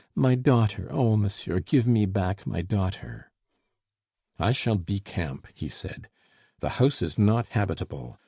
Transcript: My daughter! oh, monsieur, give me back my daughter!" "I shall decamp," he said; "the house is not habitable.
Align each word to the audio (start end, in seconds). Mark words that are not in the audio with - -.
My 0.15 0.33
daughter! 0.33 0.87
oh, 0.89 1.15
monsieur, 1.15 1.59
give 1.59 1.85
me 1.85 2.07
back 2.07 2.47
my 2.47 2.63
daughter!" 2.63 3.29
"I 4.39 4.51
shall 4.51 4.75
decamp," 4.77 5.45
he 5.53 5.69
said; 5.69 6.09
"the 6.59 6.69
house 6.81 7.03
is 7.03 7.19
not 7.19 7.45
habitable. 7.49 8.17